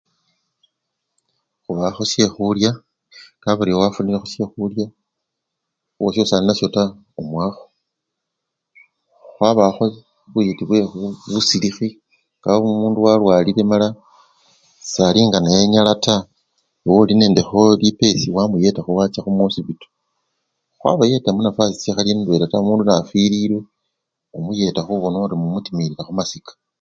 Khubawakho 1.63 2.03
syekhulya 2.11 2.69
kabari 3.43 3.71
wafunilekho 3.79 4.27
syekhulya 4.33 4.85
owasyo 5.99 6.23
sali 6.29 6.45
nasyo 6.45 6.67
taa, 6.75 6.95
omuwakho 7.19 7.63
akhaba 9.29 9.61
abe 9.69 9.87
buyeti 10.31 10.63
bwebusilikhi 10.65 11.87
ngo 12.37 12.49
omundu 12.73 12.99
walwalile 13.05 13.61
amala 13.63 13.87
sali 14.93 15.19
nga 15.27 15.39
neyenyala 15.41 15.93
taa 16.05 16.27
ewe 16.85 16.95
olikho 17.01 17.19
nende 17.19 17.41
lipesa 17.81 18.29
wamuyetakho 18.35 18.91
wacha 18.97 19.19
mukhiosipito, 19.25 19.87
wabayetakho 20.83 21.35
munyafasi 21.37 21.81
chikhali 21.83 22.11
ndwela 22.15 22.45
taa 22.51 22.65
mundu 22.67 22.83
nafwilile 22.85 23.59
omuyeta 24.37 24.79
khubona 24.85 25.17
ori 25.23 25.35
mumutimilila 25.41 26.01
khumasika. 26.07 26.51